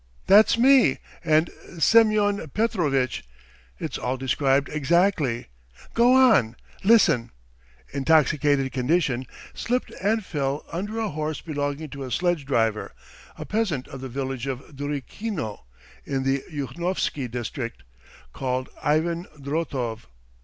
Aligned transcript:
.""That's 0.25 0.57
me 0.57 0.97
and 1.23 1.51
Semyon 1.77 2.49
Petrovitch.... 2.55 3.23
It's 3.77 3.99
all 3.99 4.17
described 4.17 4.67
exactly! 4.67 5.45
Go 5.93 6.13
on! 6.15 6.55
Listen!""... 6.83 7.29
intoxicated 7.93 8.71
condition, 8.71 9.27
slipped 9.53 9.91
and 10.01 10.25
fell 10.25 10.65
under 10.71 10.97
a 10.97 11.09
horse 11.09 11.41
belonging 11.41 11.89
to 11.89 12.03
a 12.03 12.09
sledge 12.09 12.47
driver, 12.47 12.93
a 13.37 13.45
peasant 13.45 13.87
of 13.89 14.01
the 14.01 14.09
village 14.09 14.47
of 14.47 14.75
Durikino 14.75 15.65
in 16.03 16.23
the 16.23 16.43
Yuhnovsky 16.51 17.29
district, 17.29 17.83
called 18.33 18.69
Ivan 18.81 19.27
Drotov. 19.39 20.07